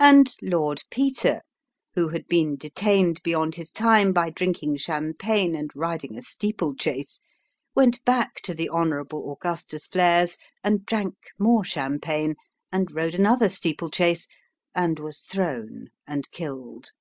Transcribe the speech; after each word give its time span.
And 0.00 0.34
Lord 0.40 0.82
Peter, 0.90 1.42
who 1.94 2.08
had 2.08 2.26
been 2.26 2.56
detained 2.56 3.22
beyond 3.22 3.56
his 3.56 3.70
time 3.70 4.14
by 4.14 4.30
drinking 4.30 4.78
champagne 4.78 5.54
and 5.54 5.70
riding 5.76 6.16
a 6.16 6.22
steeple 6.22 6.74
chase, 6.74 7.20
went 7.74 8.02
back 8.06 8.36
to 8.44 8.54
the 8.54 8.70
Honourable 8.70 9.30
Augustus 9.30 9.84
Flair's, 9.86 10.38
and 10.64 10.86
drank 10.86 11.16
more 11.38 11.64
champagne, 11.64 12.34
and 12.72 12.92
rode 12.92 13.14
another 13.14 13.50
steeple 13.50 13.90
chase, 13.90 14.26
and 14.74 14.98
was 14.98 15.20
thrown 15.20 15.90
and 16.06 16.30
killed. 16.30 16.92